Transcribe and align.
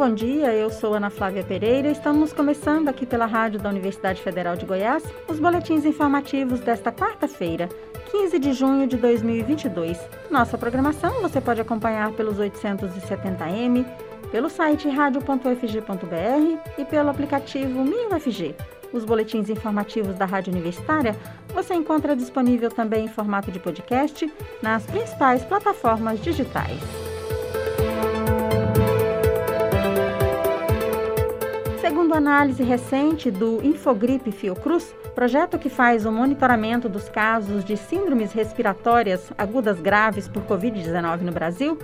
bom 0.00 0.14
dia. 0.14 0.54
Eu 0.54 0.70
sou 0.70 0.94
Ana 0.94 1.10
Flávia 1.10 1.44
Pereira 1.44 1.90
estamos 1.90 2.32
começando 2.32 2.88
aqui 2.88 3.04
pela 3.04 3.26
Rádio 3.26 3.60
da 3.60 3.68
Universidade 3.68 4.22
Federal 4.22 4.56
de 4.56 4.64
Goiás 4.64 5.04
os 5.28 5.38
boletins 5.38 5.84
informativos 5.84 6.58
desta 6.60 6.90
quarta-feira, 6.90 7.68
15 8.10 8.38
de 8.38 8.54
junho 8.54 8.86
de 8.86 8.96
2022. 8.96 10.00
Nossa 10.30 10.56
programação 10.56 11.20
você 11.20 11.38
pode 11.38 11.60
acompanhar 11.60 12.12
pelos 12.12 12.38
870m, 12.38 13.84
pelo 14.30 14.48
site 14.48 14.88
radio.ufg.br 14.88 16.70
e 16.78 16.84
pelo 16.86 17.10
aplicativo 17.10 17.84
MinUFG. 17.84 18.56
Os 18.94 19.04
boletins 19.04 19.50
informativos 19.50 20.16
da 20.16 20.24
Rádio 20.24 20.50
Universitária 20.50 21.14
você 21.52 21.74
encontra 21.74 22.16
disponível 22.16 22.70
também 22.70 23.04
em 23.04 23.08
formato 23.08 23.52
de 23.52 23.60
podcast 23.60 24.32
nas 24.62 24.82
principais 24.86 25.44
plataformas 25.44 26.22
digitais. 26.22 27.09
Análise 32.20 32.62
recente 32.62 33.30
do 33.30 33.64
Infogripe 33.64 34.30
Fiocruz, 34.30 34.94
projeto 35.14 35.58
que 35.58 35.70
faz 35.70 36.04
o 36.04 36.12
monitoramento 36.12 36.86
dos 36.86 37.08
casos 37.08 37.64
de 37.64 37.78
síndromes 37.78 38.32
respiratórias 38.32 39.32
agudas 39.38 39.80
graves 39.80 40.28
por 40.28 40.42
Covid-19 40.42 41.22
no 41.22 41.32
Brasil, 41.32 41.78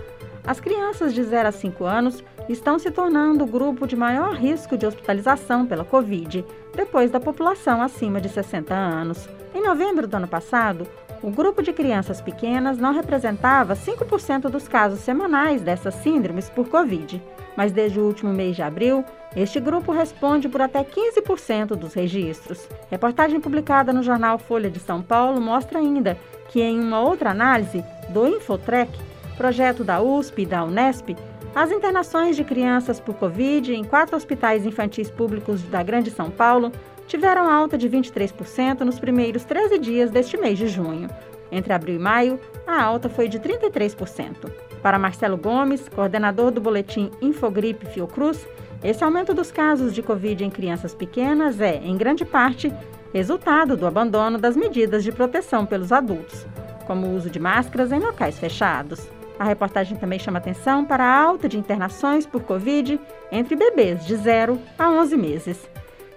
as 0.46 0.60
crianças 0.60 1.14
de 1.14 1.24
0 1.24 1.48
a 1.48 1.52
5 1.52 1.84
anos 1.84 2.22
estão 2.50 2.78
se 2.78 2.91
tornando 2.91 3.44
o 3.44 3.46
grupo 3.46 3.86
de 3.86 3.96
maior 3.96 4.34
risco 4.34 4.77
de 4.77 4.86
hospitalização 4.86 5.66
pela 5.66 5.84
Covid, 5.84 6.44
depois 6.74 7.10
da 7.10 7.18
população 7.18 7.80
acima 7.80 8.20
de 8.20 8.28
60 8.28 8.74
anos. 8.74 9.27
Em 9.55 9.62
novembro 9.62 10.06
do 10.06 10.16
ano 10.18 10.28
passado, 10.28 10.86
o 11.22 11.30
grupo 11.30 11.62
de 11.62 11.72
crianças 11.72 12.20
pequenas 12.20 12.77
não 12.77 12.92
representava 12.92 13.74
5% 13.74 14.50
dos 14.50 14.68
casos 14.68 15.00
semanais 15.00 15.62
dessas 15.62 15.94
síndromes 15.94 16.50
por 16.50 16.68
Covid, 16.68 17.22
mas 17.56 17.73
desde 17.73 17.98
o 17.98 18.05
último 18.05 18.33
mês 18.33 18.55
de 18.55 18.62
abril, 18.62 19.05
este 19.34 19.58
grupo 19.58 19.92
responde 19.92 20.48
por 20.48 20.61
até 20.61 20.84
15% 20.84 21.69
dos 21.77 21.94
registros. 21.94 22.69
Reportagem 22.91 23.41
publicada 23.41 23.92
no 23.92 24.03
jornal 24.03 24.39
Folha 24.39 24.70
de 24.70 24.78
São 24.78 25.03
Paulo 25.03 25.41
mostra 25.41 25.78
ainda 25.78 26.17
que, 26.48 26.61
em 26.61 26.78
uma 26.78 27.00
outra 27.00 27.30
análise 27.30 27.84
do 28.11 28.27
Infotrek, 28.27 28.92
projeto 29.36 29.84
da 29.84 30.00
USP 30.00 30.42
e 30.42 30.47
da 30.47 30.64
Unesp, 30.64 31.17
as 31.55 31.70
internações 31.70 32.36
de 32.36 32.45
crianças 32.45 33.00
por 33.00 33.14
Covid 33.14 33.75
em 33.75 33.83
quatro 33.83 34.17
hospitais 34.17 34.67
infantis 34.67 35.11
públicos 35.11 35.62
da 35.62 35.83
Grande 35.83 36.11
São 36.11 36.30
Paulo 36.30 36.70
tiveram 37.06 37.48
alta 37.48 37.78
de 37.78 37.89
23% 37.89 38.80
nos 38.80 38.98
primeiros 38.98 39.45
13 39.45 39.78
dias 39.78 40.11
deste 40.11 40.36
mês 40.36 40.58
de 40.58 40.69
junho. 40.69 41.08
Entre 41.50 41.73
abril 41.73 41.97
e 41.97 41.98
maio, 41.98 42.41
a 42.67 42.83
alta 42.83 43.08
foi 43.08 43.28
de 43.28 43.39
33%. 43.39 44.50
Para 44.82 44.98
Marcelo 44.98 45.36
Gomes, 45.36 45.88
coordenador 45.88 46.50
do 46.50 46.60
boletim 46.60 47.10
Infogripe 47.20 47.86
Fiocruz, 47.86 48.46
esse 48.83 49.02
aumento 49.02 49.34
dos 49.34 49.50
casos 49.50 49.94
de 49.94 50.02
Covid 50.02 50.44
em 50.44 50.50
crianças 50.50 50.94
pequenas 50.94 51.60
é, 51.60 51.77
em 51.77 51.96
grande 51.96 52.24
parte, 52.24 52.72
resultado 53.12 53.77
do 53.77 53.86
abandono 53.86 54.38
das 54.38 54.56
medidas 54.56 55.02
de 55.02 55.10
proteção 55.10 55.64
pelos 55.64 55.92
adultos, 55.92 56.46
como 56.86 57.06
o 57.06 57.16
uso 57.16 57.30
de 57.30 57.38
máscaras 57.38 57.91
em 57.91 57.98
locais 57.98 58.38
fechados. 58.38 59.08
A 59.38 59.44
reportagem 59.44 59.96
também 59.96 60.18
chama 60.18 60.38
atenção 60.38 60.84
para 60.84 61.05
a 61.05 61.22
alta 61.22 61.48
de 61.48 61.58
internações 61.58 62.27
por 62.27 62.42
Covid 62.42 63.00
entre 63.30 63.56
bebês 63.56 64.05
de 64.06 64.16
0 64.16 64.58
a 64.78 64.90
11 64.90 65.16
meses. 65.16 65.70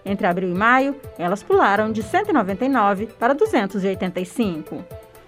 Entre 0.06 0.26
abril 0.26 0.50
e 0.50 0.58
maio, 0.58 0.96
elas 1.18 1.44
pularam 1.44 1.92
de 1.92 2.02
199 2.02 3.08
para 3.20 3.34
285. 3.34 4.84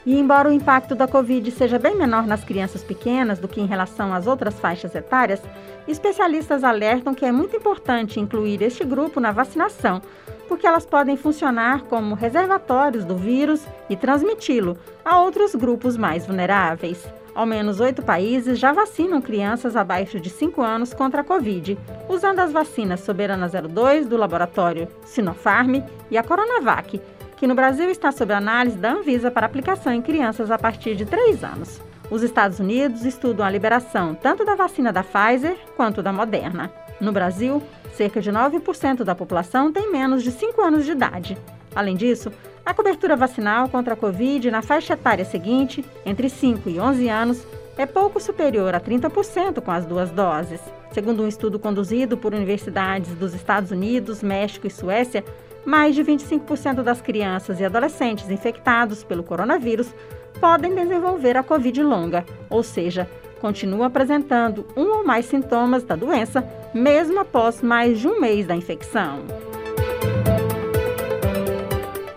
E 0.06 0.20
embora 0.20 0.50
o 0.50 0.52
impacto 0.52 0.96
da 0.96 1.08
Covid 1.08 1.52
seja 1.52 1.78
bem 1.78 1.96
menor 1.96 2.26
nas 2.26 2.44
crianças 2.44 2.84
pequenas 2.84 3.38
do 3.38 3.48
que 3.48 3.62
em 3.62 3.68
relação 3.68 4.14
às 4.14 4.26
outras 4.26 4.60
faixas 4.60 4.96
etárias, 4.96 5.42
especialistas 5.88 6.64
alertam 6.64 7.14
que 7.14 7.26
é 7.26 7.32
muito 7.32 7.56
importante 7.56 8.20
incluir 8.20 8.64
este 8.64 8.84
grupo 8.84 9.20
na 9.20 9.32
vacinação, 9.32 10.02
porque 10.48 10.66
elas 10.66 10.86
podem 10.86 11.16
funcionar 11.16 11.84
como 11.84 12.16
reservatórios 12.16 13.06
do 13.06 13.16
vírus 13.16 13.66
e 13.90 13.96
transmiti-lo 13.96 14.76
a 15.06 15.22
outros 15.22 15.54
grupos 15.54 15.96
mais 15.96 16.26
vulneráveis. 16.26 17.08
Ao 17.34 17.46
menos 17.46 17.80
oito 17.80 18.02
países 18.02 18.60
já 18.60 18.74
vacinam 18.74 19.22
crianças 19.22 19.76
abaixo 19.76 20.20
de 20.20 20.30
5 20.30 20.62
anos 20.62 20.94
contra 20.94 21.22
a 21.22 21.24
Covid, 21.24 21.78
usando 22.10 22.40
as 22.40 22.52
vacinas 22.52 23.00
Soberana 23.02 23.48
02 23.48 24.08
do 24.08 24.18
laboratório 24.18 24.88
Sinopharm 25.06 25.82
e 26.10 26.18
a 26.18 26.24
Coronavac, 26.24 27.00
que 27.42 27.48
no 27.48 27.56
Brasil 27.56 27.90
está 27.90 28.12
sob 28.12 28.32
análise 28.32 28.78
da 28.78 28.92
Anvisa 28.92 29.32
para 29.32 29.48
aplicação 29.48 29.92
em 29.92 30.00
crianças 30.00 30.52
a 30.52 30.60
partir 30.60 30.96
de 30.96 31.08
3 31.08 31.44
anos. 31.44 31.82
Os 32.12 32.22
Estados 32.22 32.60
Unidos 32.60 33.04
estudam 33.04 33.44
a 33.44 33.50
liberação 33.50 34.14
tanto 34.14 34.46
da 34.46 34.54
vacina 34.54 34.94
da 34.94 35.04
Pfizer 35.04 35.58
quanto 35.76 36.04
da 36.04 36.14
Moderna. 36.14 36.72
No 37.00 37.12
Brasil, 37.12 37.60
cerca 37.96 38.22
de 38.22 38.32
9% 38.32 39.04
da 39.04 39.16
população 39.16 39.74
tem 39.74 39.92
menos 39.92 40.22
de 40.22 40.30
5 40.30 40.62
anos 40.62 40.86
de 40.86 40.92
idade. 40.92 41.36
Além 41.74 41.96
disso, 41.96 42.32
a 42.64 42.76
cobertura 42.76 43.16
vacinal 43.16 43.68
contra 43.70 43.96
a 43.96 43.98
Covid 43.98 44.52
na 44.52 44.62
faixa 44.62 44.94
etária 44.94 45.26
seguinte, 45.26 45.84
entre 46.06 46.30
5 46.30 46.70
e 46.70 46.80
11 46.80 47.10
anos, 47.10 47.44
é 47.76 47.88
pouco 47.88 48.20
superior 48.20 48.76
a 48.76 48.80
30% 48.80 49.62
com 49.62 49.72
as 49.72 49.84
duas 49.84 50.12
doses. 50.12 50.62
Segundo 50.92 51.24
um 51.24 51.28
estudo 51.28 51.58
conduzido 51.58 52.16
por 52.16 52.36
universidades 52.36 53.16
dos 53.16 53.34
Estados 53.34 53.72
Unidos, 53.72 54.22
México 54.22 54.68
e 54.68 54.70
Suécia, 54.70 55.24
mais 55.66 55.96
de 55.96 56.04
25% 56.04 56.84
das 56.84 57.02
crianças 57.02 57.60
e 57.60 57.66
adolescentes 57.66 58.30
infectados 58.30 59.04
pelo 59.04 59.24
coronavírus 59.24 59.94
podem 60.40 60.74
desenvolver 60.74 61.38
a 61.38 61.44
Covid 61.44 61.84
longa, 61.84 62.26
ou 62.50 62.64
seja, 62.64 63.08
continuam 63.40 63.84
apresentando 63.84 64.66
um 64.76 64.98
ou 64.98 65.06
mais 65.06 65.26
sintomas 65.26 65.84
da 65.84 65.96
doença, 65.96 66.44
mesmo 66.74 67.20
após 67.20 67.62
mais 67.62 68.00
de 68.00 68.08
um 68.08 68.20
mês 68.20 68.48
da 68.48 68.56
infecção. 68.56 69.20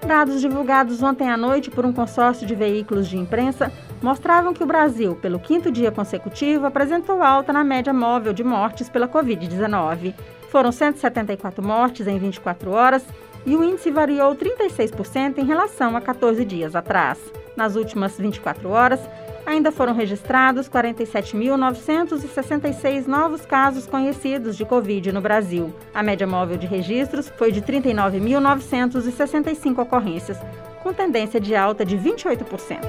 Dados 0.07 0.41
divulgados 0.41 1.03
ontem 1.03 1.31
à 1.31 1.37
noite 1.37 1.71
por 1.71 1.87
um 1.87 1.93
consórcio 1.93 2.47
de 2.47 2.55
veículos 2.55 3.09
de 3.09 3.17
imprensa 3.17 3.73
mostravam 4.03 4.53
que 4.53 4.63
o 4.63 4.67
Brasil, 4.67 5.17
pelo 5.17 5.39
quinto 5.39 5.73
dia 5.73 5.91
consecutivo, 5.91 6.67
apresentou 6.67 7.23
alta 7.23 7.55
na 7.55 7.65
média 7.65 7.93
móvel 7.93 8.35
de 8.35 8.45
mortes 8.45 8.89
pela 8.89 9.09
Covid-19. 9.09 10.15
Foram 10.51 10.71
174 10.71 11.65
mortes 11.65 12.07
em 12.07 12.19
24 12.19 12.71
horas 12.71 13.05
e 13.47 13.57
o 13.57 13.65
índice 13.65 13.91
variou 13.91 14.35
36% 14.35 15.39
em 15.39 15.45
relação 15.45 15.97
a 15.97 16.01
14 16.01 16.45
dias 16.45 16.75
atrás. 16.75 17.19
Nas 17.57 17.77
últimas 17.77 18.19
24 18.19 18.69
horas, 18.71 18.99
ainda 19.47 19.71
foram 19.71 19.95
registrados 19.95 20.69
47.966 20.69 23.07
novos 23.07 23.47
casos 23.47 23.87
conhecidos 23.87 24.57
de 24.57 24.65
Covid 24.65 25.13
no 25.13 25.21
Brasil. 25.21 25.73
A 25.93 26.03
média 26.03 26.27
móvel 26.27 26.57
de 26.57 26.67
registros 26.67 27.31
foi 27.37 27.53
de 27.53 27.63
39.965 27.63 29.79
ocorrências, 29.79 30.39
com 30.83 30.93
tendência 30.93 31.41
de 31.41 31.55
alta 31.55 31.85
de 31.85 31.97
28%. 31.97 32.81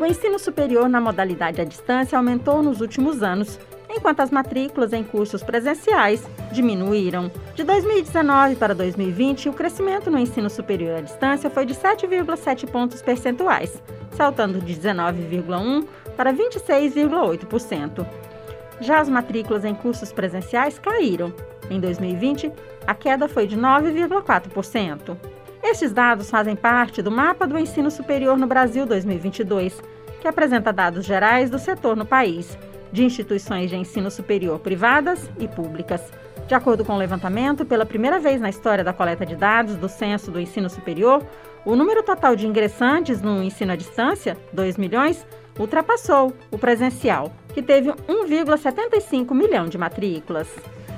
O 0.00 0.06
ensino 0.06 0.38
superior 0.38 0.88
na 0.88 1.00
modalidade 1.00 1.60
à 1.60 1.64
distância 1.64 2.16
aumentou 2.16 2.62
nos 2.62 2.80
últimos 2.80 3.22
anos, 3.22 3.58
enquanto 3.90 4.20
as 4.20 4.30
matrículas 4.30 4.92
em 4.92 5.02
cursos 5.02 5.42
presenciais 5.42 6.26
diminuíram. 6.52 7.30
De 7.54 7.64
2019 7.64 8.56
para 8.56 8.74
2020, 8.74 9.48
o 9.48 9.52
crescimento 9.52 10.10
no 10.10 10.18
ensino 10.18 10.48
superior 10.48 10.98
à 10.98 11.00
distância 11.00 11.50
foi 11.50 11.66
de 11.66 11.74
7,7 11.74 12.70
pontos 12.70 13.02
percentuais, 13.02 13.82
saltando 14.12 14.60
de 14.60 14.74
19,1% 14.74 15.86
para 16.16 16.32
26,8%. 16.32 18.06
Já 18.80 19.00
as 19.00 19.08
matrículas 19.08 19.64
em 19.64 19.74
cursos 19.74 20.12
presenciais 20.12 20.78
caíram. 20.78 21.32
Em 21.68 21.78
2020, 21.78 22.50
a 22.86 22.94
queda 22.94 23.28
foi 23.28 23.46
de 23.46 23.56
9,4%. 23.56 25.16
Estes 25.62 25.92
dados 25.92 26.30
fazem 26.30 26.56
parte 26.56 27.02
do 27.02 27.10
Mapa 27.10 27.46
do 27.46 27.58
Ensino 27.58 27.90
Superior 27.90 28.38
no 28.38 28.46
Brasil 28.46 28.86
2022, 28.86 29.80
que 30.20 30.26
apresenta 30.26 30.72
dados 30.72 31.04
gerais 31.04 31.50
do 31.50 31.58
setor 31.58 31.96
no 31.96 32.06
país 32.06 32.58
de 32.92 33.04
instituições 33.04 33.70
de 33.70 33.76
ensino 33.76 34.10
superior 34.10 34.58
privadas 34.58 35.30
e 35.38 35.46
públicas. 35.46 36.02
De 36.46 36.54
acordo 36.54 36.84
com 36.84 36.94
o 36.94 36.98
levantamento, 36.98 37.64
pela 37.64 37.86
primeira 37.86 38.18
vez 38.18 38.40
na 38.40 38.50
história 38.50 38.82
da 38.82 38.92
coleta 38.92 39.24
de 39.24 39.36
dados 39.36 39.76
do 39.76 39.88
Censo 39.88 40.30
do 40.30 40.40
Ensino 40.40 40.68
Superior, 40.68 41.24
o 41.64 41.76
número 41.76 42.02
total 42.02 42.34
de 42.34 42.46
ingressantes 42.46 43.20
no 43.20 43.42
ensino 43.42 43.72
à 43.72 43.76
distância, 43.76 44.36
2 44.52 44.76
milhões, 44.76 45.24
ultrapassou 45.58 46.32
o 46.50 46.58
presencial, 46.58 47.32
que 47.54 47.62
teve 47.62 47.90
1,75 47.90 49.34
milhão 49.34 49.68
de 49.68 49.78
matrículas. 49.78 50.48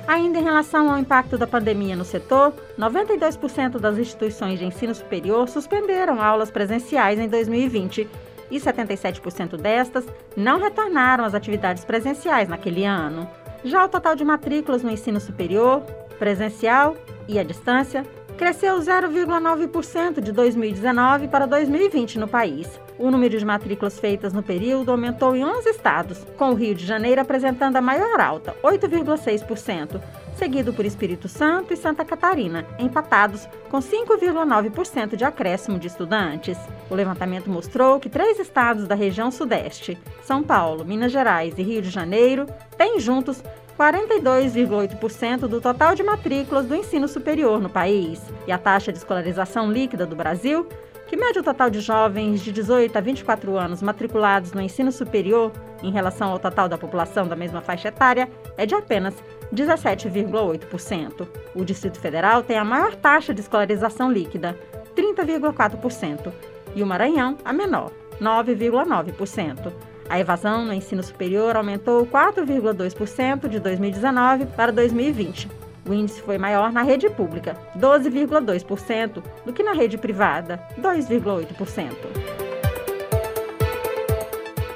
Ainda 0.07 0.39
em 0.39 0.43
relação 0.43 0.89
ao 0.91 0.97
impacto 0.97 1.37
da 1.37 1.47
pandemia 1.47 1.95
no 1.95 2.03
setor, 2.03 2.53
92% 2.77 3.79
das 3.79 3.97
instituições 3.97 4.59
de 4.59 4.65
ensino 4.65 4.93
superior 4.93 5.47
suspenderam 5.47 6.21
aulas 6.21 6.51
presenciais 6.51 7.19
em 7.19 7.27
2020 7.27 8.09
e 8.53 8.59
77% 8.59 9.57
destas 9.57 10.05
não 10.37 10.59
retornaram 10.59 11.25
às 11.25 11.33
atividades 11.33 11.83
presenciais 11.83 12.47
naquele 12.47 12.85
ano. 12.85 13.27
Já 13.65 13.83
o 13.83 13.89
total 13.89 14.15
de 14.15 14.23
matrículas 14.23 14.83
no 14.83 14.91
ensino 14.91 15.19
superior, 15.19 15.81
presencial 16.19 16.95
e 17.27 17.39
à 17.39 17.43
distância 17.43 18.05
cresceu 18.37 18.77
0,9% 18.77 20.21
de 20.21 20.31
2019 20.31 21.27
para 21.27 21.47
2020 21.47 22.19
no 22.19 22.27
país. 22.27 22.67
O 22.99 23.09
número 23.09 23.37
de 23.37 23.45
matrículas 23.45 23.99
feitas 23.99 24.33
no 24.33 24.43
período 24.43 24.91
aumentou 24.91 25.35
em 25.35 25.43
11 25.43 25.69
estados, 25.69 26.23
com 26.37 26.51
o 26.51 26.53
Rio 26.53 26.75
de 26.75 26.85
Janeiro 26.85 27.21
apresentando 27.21 27.77
a 27.77 27.81
maior 27.81 28.19
alta, 28.19 28.55
8,6%, 28.63 29.99
seguido 30.37 30.73
por 30.73 30.85
Espírito 30.85 31.27
Santo 31.27 31.73
e 31.73 31.77
Santa 31.77 32.03
Catarina, 32.03 32.65
empatados 32.79 33.47
com 33.69 33.79
5,9% 33.79 35.15
de 35.15 35.23
acréscimo 35.23 35.79
de 35.79 35.87
estudantes. 35.87 36.57
O 36.89 36.95
levantamento 36.95 37.49
mostrou 37.49 37.99
que 37.99 38.09
três 38.09 38.39
estados 38.39 38.87
da 38.87 38.95
região 38.95 39.31
Sudeste, 39.31 39.97
São 40.21 40.43
Paulo, 40.43 40.85
Minas 40.85 41.11
Gerais 41.11 41.53
e 41.57 41.63
Rio 41.63 41.81
de 41.81 41.89
Janeiro, 41.89 42.47
têm 42.77 42.99
juntos 42.99 43.43
42,8% 43.77 45.47
do 45.47 45.59
total 45.59 45.95
de 45.95 46.03
matrículas 46.03 46.65
do 46.65 46.75
ensino 46.75 47.07
superior 47.07 47.59
no 47.59 47.69
país. 47.69 48.21
E 48.45 48.51
a 48.51 48.57
taxa 48.57 48.91
de 48.91 48.97
escolarização 48.99 49.71
líquida 49.71 50.05
do 50.05 50.15
Brasil 50.15 50.67
que 51.13 51.17
mede 51.17 51.37
o 51.37 51.43
total 51.43 51.69
de 51.69 51.79
jovens 51.79 52.41
de 52.41 52.51
18 52.51 52.97
a 52.97 52.99
24 52.99 53.55
anos 53.55 53.83
matriculados 53.83 54.51
no 54.51 54.59
ensino 54.59 54.91
superior 54.91 55.51
em 55.83 55.91
relação 55.91 56.31
ao 56.31 56.39
total 56.39 56.67
da 56.67 56.75
população 56.75 57.27
da 57.27 57.35
mesma 57.35 57.61
faixa 57.61 57.89
etária, 57.89 58.27
é 58.57 58.65
de 58.65 58.75
apenas 58.75 59.13
17,8%. 59.53 61.27
O 61.55 61.63
Distrito 61.63 61.99
Federal 61.99 62.43
tem 62.43 62.57
a 62.57 62.65
maior 62.65 62.95
taxa 62.95 63.33
de 63.33 63.41
escolarização 63.41 64.11
líquida, 64.11 64.57
30,4%, 64.95 66.31
e 66.75 66.83
o 66.83 66.87
Maranhão, 66.87 67.37
a 67.43 67.53
menor, 67.53 67.91
9,9%. 68.21 69.71
A 70.09 70.19
evasão 70.19 70.65
no 70.65 70.73
ensino 70.73 71.01
superior 71.01 71.55
aumentou 71.55 72.05
4,2% 72.05 73.47
de 73.47 73.59
2019 73.59 74.45
para 74.47 74.71
2020 74.71 75.63
o 75.87 75.93
índice 75.93 76.21
foi 76.21 76.37
maior 76.37 76.71
na 76.71 76.81
rede 76.81 77.09
pública, 77.09 77.57
12,2%, 77.77 79.21
do 79.45 79.53
que 79.53 79.63
na 79.63 79.73
rede 79.73 79.97
privada, 79.97 80.61
2,8%. 80.79 82.42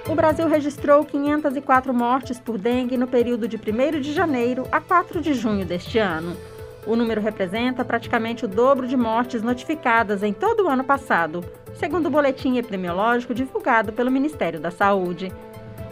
O 0.09 0.15
Brasil 0.15 0.47
registrou 0.47 1.03
504 1.03 1.93
mortes 1.93 2.39
por 2.39 2.57
dengue 2.57 2.95
no 2.95 3.07
período 3.07 3.45
de 3.45 3.57
1 3.57 3.99
de 3.99 4.13
janeiro 4.13 4.65
a 4.71 4.79
4 4.79 5.19
de 5.21 5.33
junho 5.33 5.65
deste 5.65 5.99
ano. 5.99 6.35
O 6.85 6.95
número 6.95 7.19
representa 7.19 7.83
praticamente 7.83 8.45
o 8.45 8.47
dobro 8.47 8.87
de 8.87 8.95
mortes 8.95 9.41
notificadas 9.43 10.23
em 10.23 10.31
todo 10.31 10.63
o 10.63 10.69
ano 10.69 10.85
passado, 10.85 11.43
segundo 11.73 12.05
o 12.05 12.09
boletim 12.09 12.57
epidemiológico 12.57 13.33
divulgado 13.33 13.91
pelo 13.91 14.09
Ministério 14.09 14.61
da 14.61 14.71
Saúde. 14.71 15.29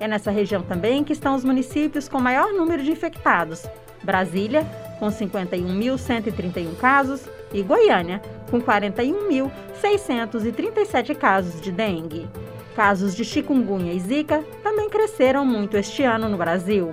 É 0.00 0.08
nessa 0.08 0.30
região 0.30 0.62
também 0.62 1.04
que 1.04 1.12
estão 1.12 1.34
os 1.34 1.44
municípios 1.44 2.08
com 2.08 2.18
maior 2.20 2.50
número 2.52 2.82
de 2.82 2.90
infectados: 2.90 3.66
Brasília, 4.02 4.64
com 4.98 5.08
51.131 5.08 6.74
casos, 6.76 7.28
e 7.52 7.62
Goiânia, 7.62 8.22
com 8.50 8.60
41.637 8.60 11.14
casos 11.14 11.60
de 11.60 11.70
dengue. 11.70 12.28
Casos 12.74 13.14
de 13.14 13.24
chikungunya 13.24 13.92
e 13.92 14.00
zika 14.00 14.42
também 14.62 14.88
cresceram 14.88 15.44
muito 15.44 15.76
este 15.76 16.02
ano 16.02 16.26
no 16.28 16.38
Brasil. 16.38 16.90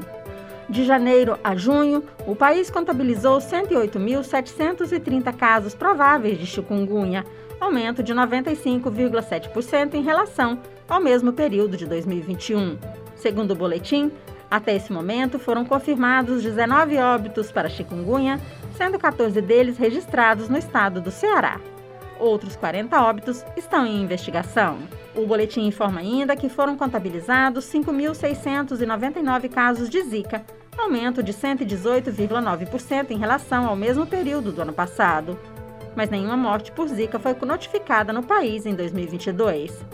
De 0.70 0.86
janeiro 0.86 1.40
a 1.44 1.56
junho, 1.56 2.04
o 2.28 2.36
país 2.36 2.70
contabilizou 2.70 3.40
108.730 3.40 5.36
casos 5.36 5.74
prováveis 5.74 6.38
de 6.38 6.46
chikungunya, 6.46 7.26
aumento 7.60 8.04
de 8.04 8.14
95,7% 8.14 9.96
em 9.96 10.04
relação 10.04 10.60
ao 10.88 11.02
mesmo 11.02 11.34
período 11.34 11.76
de 11.76 11.88
2021. 11.88 12.78
Segundo 13.16 13.52
o 13.52 13.56
boletim, 13.56 14.12
até 14.50 14.76
esse 14.76 14.94
momento 14.94 15.40
foram 15.40 15.66
confirmados 15.66 16.44
19 16.44 16.98
óbitos 16.98 17.52
para 17.52 17.68
chikungunya, 17.68 18.40
sendo 18.78 19.00
14 19.00 19.42
deles 19.42 19.76
registrados 19.76 20.50
no 20.50 20.58
estado 20.58 21.02
do 21.02 21.10
Ceará. 21.10 21.60
Outros 22.20 22.56
40 22.56 23.02
óbitos 23.02 23.44
estão 23.58 23.88
em 23.88 24.04
investigação. 24.04 24.78
O 25.16 25.26
boletim 25.26 25.66
informa 25.66 26.02
ainda 26.02 26.36
que 26.36 26.48
foram 26.48 26.78
contabilizados 26.78 27.66
5.699 27.66 29.50
casos 29.50 29.90
de 29.90 30.02
Zika, 30.04 30.46
aumento 30.80 31.22
de 31.22 31.34
118,9% 31.34 33.12
em 33.12 33.18
relação 33.18 33.68
ao 33.68 33.76
mesmo 33.76 34.06
período 34.06 34.52
do 34.52 34.62
ano 34.62 34.74
passado. 34.74 35.38
Mas 35.96 36.10
nenhuma 36.10 36.38
morte 36.38 36.72
por 36.72 36.88
Zika 36.88 37.20
foi 37.20 37.36
notificada 37.46 38.14
no 38.14 38.24
país 38.24 38.66
em 38.66 38.74
2022. 38.74 39.86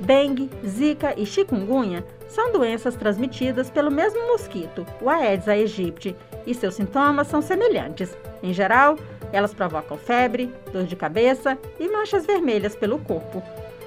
Dengue, 0.00 0.50
Zika 0.66 1.14
e 1.16 1.24
chikungunya 1.24 2.04
são 2.28 2.50
doenças 2.50 2.96
transmitidas 2.96 3.70
pelo 3.70 3.90
mesmo 3.90 4.26
mosquito, 4.26 4.84
o 5.00 5.08
Aedes 5.08 5.46
aegypti, 5.46 6.16
e 6.46 6.54
seus 6.54 6.74
sintomas 6.74 7.28
são 7.28 7.40
semelhantes. 7.40 8.16
Em 8.42 8.52
geral, 8.52 8.96
elas 9.32 9.54
provocam 9.54 9.96
febre, 9.96 10.52
dor 10.72 10.84
de 10.84 10.96
cabeça 10.96 11.56
e 11.78 11.88
manchas 11.88 12.26
vermelhas 12.26 12.74
pelo 12.74 12.98
corpo. 12.98 13.42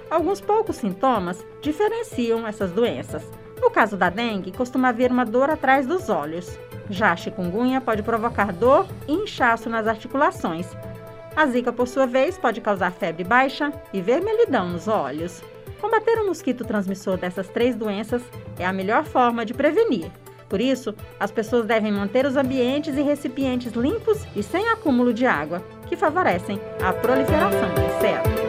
Alguns 0.10 0.40
poucos 0.40 0.78
sintomas 0.78 1.46
diferenciam 1.62 2.48
essas 2.48 2.72
doenças. 2.72 3.24
No 3.62 3.70
caso 3.72 3.98
da 3.98 4.10
dengue, 4.10 4.52
costuma 4.52 4.90
haver 4.90 5.12
uma 5.12 5.26
dor 5.26 5.50
atrás 5.50 5.88
dos 5.88 6.10
olhos. 6.10 6.58
Já 6.90 7.12
a 7.12 7.16
chikungunya 7.16 7.82
pode 7.82 8.04
provocar 8.04 8.52
dor 8.52 8.88
e 9.08 9.14
inchaço 9.14 9.70
nas 9.70 9.88
articulações. 9.88 10.68
A 11.36 11.46
zika, 11.48 11.74
por 11.74 11.88
sua 11.88 12.06
vez, 12.06 12.38
pode 12.38 12.62
causar 12.62 12.92
febre 12.92 13.24
baixa 13.24 13.74
e 13.92 14.02
vermelhidão 14.02 14.70
nos 14.70 14.88
olhos. 14.88 15.44
Combater 15.82 16.20
o 16.20 16.28
mosquito 16.28 16.64
transmissor 16.64 17.18
dessas 17.18 17.48
três 17.50 17.76
doenças 17.76 18.22
é 18.58 18.66
a 18.66 18.74
melhor 18.74 19.04
forma 19.04 19.46
de 19.46 19.54
prevenir. 19.54 20.10
Por 20.48 20.62
isso, 20.62 20.96
as 21.20 21.32
pessoas 21.32 21.66
devem 21.66 21.92
manter 21.92 22.26
os 22.26 22.38
ambientes 22.38 22.96
e 22.96 23.02
recipientes 23.02 23.74
limpos 23.74 24.26
e 24.36 24.44
sem 24.44 24.70
acúmulo 24.70 25.14
de 25.14 25.26
água, 25.26 25.62
que 25.88 25.98
favorecem 25.98 26.62
a 26.82 26.94
proliferação 26.94 27.74
do 27.74 27.82
inseto. 27.82 28.45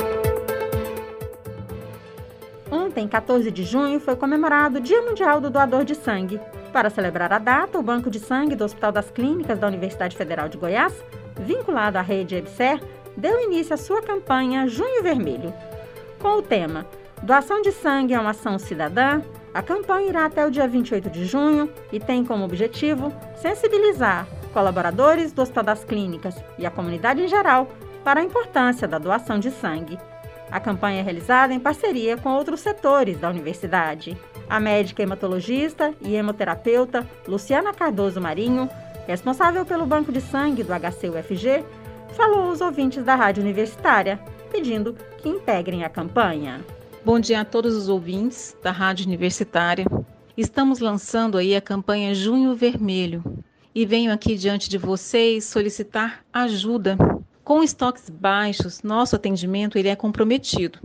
Ontem, 2.96 3.08
14 3.08 3.50
de 3.50 3.62
junho, 3.62 4.00
foi 4.00 4.16
comemorado 4.16 4.78
o 4.78 4.80
Dia 4.80 5.02
Mundial 5.02 5.38
do 5.38 5.50
Doador 5.50 5.84
de 5.84 5.94
Sangue. 5.94 6.40
Para 6.72 6.88
celebrar 6.88 7.30
a 7.30 7.38
data, 7.38 7.78
o 7.78 7.82
Banco 7.82 8.08
de 8.08 8.18
Sangue 8.18 8.56
do 8.56 8.64
Hospital 8.64 8.90
das 8.90 9.10
Clínicas 9.10 9.58
da 9.58 9.66
Universidade 9.66 10.16
Federal 10.16 10.48
de 10.48 10.56
Goiás, 10.56 10.94
vinculado 11.38 11.98
à 11.98 12.00
rede 12.00 12.36
EBSER, 12.36 12.80
deu 13.14 13.38
início 13.38 13.74
à 13.74 13.76
sua 13.76 14.00
campanha 14.00 14.66
Junho 14.66 15.02
Vermelho. 15.02 15.52
Com 16.18 16.38
o 16.38 16.42
tema 16.42 16.86
Doação 17.22 17.60
de 17.60 17.70
sangue 17.70 18.14
é 18.14 18.18
uma 18.18 18.30
ação 18.30 18.58
cidadã. 18.58 19.20
A 19.52 19.60
campanha 19.60 20.08
irá 20.08 20.24
até 20.24 20.46
o 20.46 20.50
dia 20.50 20.66
28 20.66 21.10
de 21.10 21.26
junho 21.26 21.70
e 21.92 22.00
tem 22.00 22.24
como 22.24 22.46
objetivo 22.46 23.12
sensibilizar 23.36 24.26
colaboradores 24.54 25.34
do 25.34 25.42
Hospital 25.42 25.64
das 25.64 25.84
Clínicas 25.84 26.34
e 26.58 26.64
a 26.64 26.70
comunidade 26.70 27.20
em 27.20 27.28
geral 27.28 27.68
para 28.02 28.20
a 28.20 28.24
importância 28.24 28.88
da 28.88 28.96
doação 28.96 29.38
de 29.38 29.50
sangue. 29.50 29.98
A 30.50 30.60
campanha 30.60 31.00
é 31.00 31.02
realizada 31.02 31.52
em 31.52 31.60
parceria 31.60 32.16
com 32.16 32.30
outros 32.30 32.60
setores 32.60 33.18
da 33.18 33.28
universidade. 33.28 34.16
A 34.48 34.60
médica 34.60 35.02
hematologista 35.02 35.92
e 36.00 36.14
hemoterapeuta 36.14 37.06
Luciana 37.26 37.74
Cardoso 37.74 38.20
Marinho, 38.20 38.68
responsável 39.06 39.64
pelo 39.66 39.86
banco 39.86 40.12
de 40.12 40.20
sangue 40.20 40.62
do 40.62 40.72
HCUFG, 40.72 41.64
falou 42.14 42.50
aos 42.50 42.60
ouvintes 42.60 43.04
da 43.04 43.14
rádio 43.14 43.42
universitária, 43.42 44.20
pedindo 44.50 44.96
que 45.18 45.28
integrem 45.28 45.84
a 45.84 45.88
campanha. 45.88 46.64
Bom 47.04 47.20
dia 47.20 47.40
a 47.40 47.44
todos 47.44 47.74
os 47.74 47.88
ouvintes 47.88 48.56
da 48.62 48.72
Rádio 48.72 49.06
Universitária. 49.06 49.86
Estamos 50.36 50.80
lançando 50.80 51.38
aí 51.38 51.54
a 51.54 51.60
campanha 51.60 52.14
Junho 52.14 52.54
Vermelho 52.54 53.22
e 53.74 53.86
venho 53.86 54.12
aqui 54.12 54.36
diante 54.36 54.68
de 54.68 54.76
vocês 54.76 55.44
solicitar 55.44 56.24
ajuda. 56.32 56.96
Com 57.46 57.62
estoques 57.62 58.10
baixos, 58.10 58.82
nosso 58.82 59.14
atendimento 59.14 59.78
ele 59.78 59.86
é 59.86 59.94
comprometido. 59.94 60.80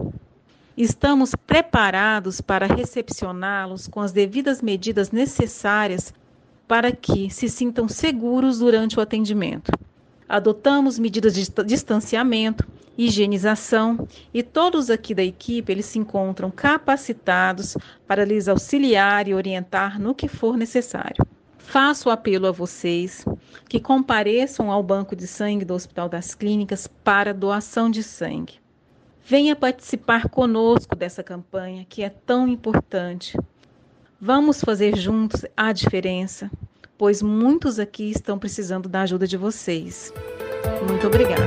Estamos 0.78 1.34
preparados 1.34 2.40
para 2.40 2.68
recepcioná-los 2.68 3.88
com 3.88 4.00
as 4.00 4.12
devidas 4.12 4.62
medidas 4.62 5.10
necessárias 5.10 6.14
para 6.68 6.92
que 6.92 7.32
se 7.32 7.50
sintam 7.50 7.88
seguros 7.88 8.60
durante 8.60 9.00
o 9.00 9.02
atendimento. 9.02 9.72
Adotamos 10.30 11.00
medidas 11.00 11.34
de 11.34 11.50
distanciamento, 11.66 12.64
higienização 12.96 14.08
e 14.32 14.44
todos 14.44 14.92
aqui 14.92 15.16
da 15.16 15.24
equipe 15.24 15.72
eles 15.72 15.88
se 15.88 15.98
encontram 15.98 16.52
capacitados 16.52 17.76
para 18.06 18.24
lhes 18.24 18.48
auxiliar 18.48 19.28
e 19.28 19.34
orientar 19.34 20.00
no 20.00 20.14
que 20.14 20.28
for 20.28 20.56
necessário. 20.56 21.26
Faço 21.58 22.12
apelo 22.12 22.46
a 22.46 22.52
vocês 22.52 23.26
que 23.68 23.80
compareçam 23.80 24.72
ao 24.72 24.84
banco 24.84 25.16
de 25.16 25.28
sangue 25.28 25.66
do 25.66 25.74
Hospital 25.74 26.10
das 26.10 26.36
Clínicas 26.36 26.88
para 26.88 27.34
doação 27.34 27.90
de 27.90 28.04
sangue. 28.04 28.60
Venha 29.24 29.56
participar 29.56 30.30
conosco 30.30 30.96
dessa 30.96 31.24
campanha 31.24 31.86
que 31.88 32.04
é 32.04 32.10
tão 32.10 32.48
importante. 32.48 33.38
Vamos 34.20 34.62
fazer 34.62 34.96
juntos 34.98 35.46
a 35.56 35.72
diferença 35.72 36.50
pois 37.02 37.20
muitos 37.20 37.80
aqui 37.80 38.12
estão 38.12 38.38
precisando 38.38 38.88
da 38.88 39.02
ajuda 39.02 39.26
de 39.26 39.36
vocês. 39.36 40.14
Muito 40.88 41.08
obrigada. 41.08 41.42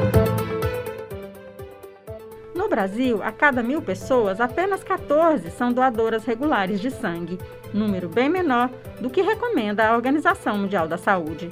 No 2.57 2.69
Brasil, 2.69 3.23
a 3.23 3.31
cada 3.31 3.63
mil 3.63 3.81
pessoas, 3.81 4.41
apenas 4.41 4.83
14 4.83 5.49
são 5.53 5.73
doadoras 5.73 6.25
regulares 6.25 6.81
de 6.81 6.91
sangue, 6.91 7.39
número 7.73 8.09
bem 8.09 8.29
menor 8.29 8.69
do 9.01 9.09
que 9.09 9.23
recomenda 9.23 9.87
a 9.87 9.95
Organização 9.95 10.59
Mundial 10.59 10.89
da 10.89 10.99
Saúde. 10.99 11.49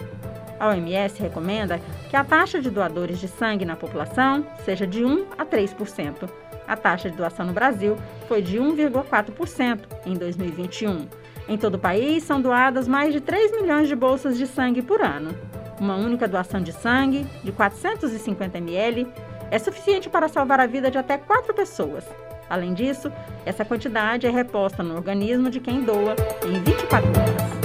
A 0.62 0.69
OMS 0.69 1.21
recomenda 1.21 1.81
que 2.09 2.14
a 2.14 2.23
taxa 2.23 2.61
de 2.61 2.71
doadores 2.71 3.19
de 3.19 3.26
sangue 3.26 3.64
na 3.64 3.75
população 3.75 4.47
seja 4.64 4.87
de 4.87 5.04
1 5.04 5.26
a 5.37 5.45
3%. 5.45 6.31
A 6.69 6.76
taxa 6.76 7.11
de 7.11 7.16
doação 7.16 7.45
no 7.45 7.52
Brasil 7.52 7.99
foi 8.28 8.40
de 8.40 8.59
1,4% 8.59 9.81
em 10.07 10.14
2021 10.14 11.09
em 11.49 11.59
todo 11.59 11.75
o 11.75 11.78
país, 11.78 12.23
são 12.23 12.40
doadas 12.40 12.87
mais 12.87 13.12
de 13.12 13.21
3 13.21 13.61
milhões 13.61 13.88
de 13.88 13.97
bolsas 13.97 14.38
de 14.38 14.47
sangue 14.47 14.81
por 14.83 15.02
ano. 15.02 15.35
Uma 15.81 15.97
única 15.97 16.28
doação 16.28 16.62
de 16.62 16.73
sangue, 16.73 17.26
de 17.42 17.50
450 17.50 18.59
ml, 18.59 19.09
é 19.50 19.59
suficiente 19.59 20.09
para 20.09 20.28
salvar 20.28 20.61
a 20.61 20.66
vida 20.66 20.90
de 20.90 20.99
até 20.99 21.19
4 21.19 21.52
pessoas. 21.52 22.04
Além 22.49 22.73
disso, 22.73 23.11
essa 23.45 23.64
quantidade 23.64 24.26
é 24.26 24.31
reposta 24.31 24.83
no 24.83 24.95
organismo 24.95 25.50
de 25.50 25.59
quem 25.59 25.83
doa 25.83 26.14
em 26.47 26.62
24 26.62 27.09
horas. 27.09 27.62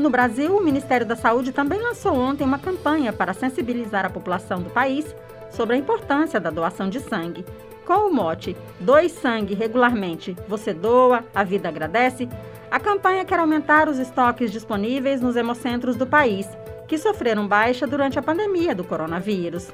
No 0.00 0.08
Brasil, 0.08 0.56
o 0.56 0.64
Ministério 0.64 1.04
da 1.04 1.14
Saúde 1.14 1.52
também 1.52 1.78
lançou 1.78 2.16
ontem 2.16 2.42
uma 2.42 2.58
campanha 2.58 3.12
para 3.12 3.34
sensibilizar 3.34 4.06
a 4.06 4.08
população 4.08 4.62
do 4.62 4.70
país 4.70 5.14
sobre 5.50 5.76
a 5.76 5.78
importância 5.78 6.40
da 6.40 6.48
doação 6.48 6.88
de 6.88 7.00
sangue 7.00 7.44
com 7.84 8.08
o 8.08 8.14
mote 8.14 8.56
Doe 8.80 9.10
sangue 9.10 9.52
regularmente, 9.52 10.34
você 10.48 10.72
doa, 10.72 11.22
a 11.34 11.44
vida 11.44 11.68
agradece, 11.68 12.26
a 12.70 12.80
campanha 12.80 13.26
quer 13.26 13.38
aumentar 13.40 13.90
os 13.90 13.98
estoques 13.98 14.50
disponíveis 14.50 15.20
nos 15.20 15.36
hemocentros 15.36 15.96
do 15.96 16.06
país, 16.06 16.48
que 16.88 16.96
sofreram 16.96 17.46
baixa 17.46 17.86
durante 17.86 18.18
a 18.18 18.22
pandemia 18.22 18.74
do 18.74 18.84
coronavírus. 18.84 19.70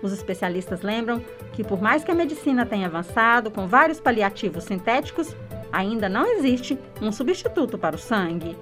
Os 0.00 0.12
especialistas 0.12 0.82
lembram 0.82 1.20
que, 1.54 1.64
por 1.64 1.82
mais 1.82 2.04
que 2.04 2.12
a 2.12 2.14
medicina 2.14 2.64
tenha 2.64 2.86
avançado 2.86 3.50
com 3.50 3.66
vários 3.66 3.98
paliativos 3.98 4.62
sintéticos, 4.62 5.34
ainda 5.72 6.08
não 6.08 6.24
existe 6.24 6.78
um 7.02 7.10
substituto 7.10 7.76
para 7.76 7.96
o 7.96 7.98
sangue. 7.98 8.56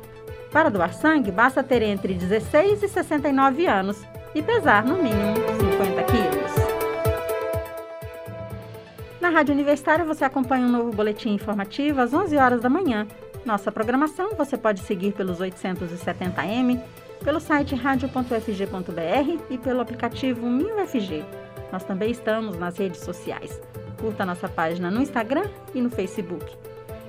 Para 0.54 0.68
doar 0.68 0.94
sangue, 0.94 1.32
basta 1.32 1.64
ter 1.64 1.82
entre 1.82 2.14
16 2.14 2.84
e 2.84 2.88
69 2.88 3.66
anos 3.66 4.00
e 4.32 4.40
pesar 4.40 4.84
no 4.84 4.94
mínimo 5.02 5.34
50 5.34 6.02
quilos. 6.04 6.54
Na 9.20 9.30
Rádio 9.30 9.52
Universitária 9.52 10.04
você 10.04 10.24
acompanha 10.24 10.64
um 10.64 10.70
novo 10.70 10.92
boletim 10.92 11.30
informativo 11.30 12.00
às 12.00 12.14
11 12.14 12.36
horas 12.36 12.60
da 12.60 12.70
manhã. 12.70 13.04
Nossa 13.44 13.72
programação 13.72 14.36
você 14.36 14.56
pode 14.56 14.78
seguir 14.78 15.10
pelos 15.10 15.40
870m, 15.40 16.80
pelo 17.24 17.40
site 17.40 17.74
radio.fg.br 17.74 19.42
e 19.50 19.58
pelo 19.58 19.80
aplicativo 19.80 20.48
MinUFG. 20.48 21.24
Nós 21.72 21.82
também 21.82 22.12
estamos 22.12 22.56
nas 22.56 22.78
redes 22.78 23.00
sociais. 23.00 23.60
Curta 24.00 24.24
nossa 24.24 24.48
página 24.48 24.88
no 24.88 25.02
Instagram 25.02 25.50
e 25.74 25.80
no 25.80 25.90
Facebook. 25.90 26.46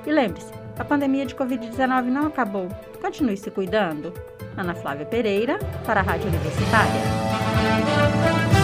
E 0.03 0.11
lembre-se, 0.11 0.64
a 0.77 0.83
pandemia 0.83 1.25
de 1.25 1.35
Covid-19 1.35 2.05
não 2.05 2.27
acabou. 2.27 2.69
Continue 3.01 3.37
se 3.37 3.51
cuidando. 3.51 4.13
Ana 4.57 4.75
Flávia 4.75 5.05
Pereira, 5.05 5.59
para 5.85 5.99
a 5.99 6.03
Rádio 6.03 6.27
Universitária. 6.27 8.54